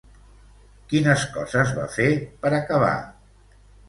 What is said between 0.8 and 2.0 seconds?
Quines coses va